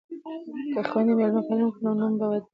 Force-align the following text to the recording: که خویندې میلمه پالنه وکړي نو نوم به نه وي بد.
که 0.73 0.79
خویندې 0.89 1.13
میلمه 1.17 1.41
پالنه 1.47 1.63
وکړي 1.65 1.81
نو 1.85 1.91
نوم 1.99 2.13
به 2.19 2.19
نه 2.21 2.27
وي 2.31 2.39
بد. 2.41 2.43